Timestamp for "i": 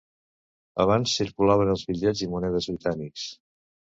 2.27-2.31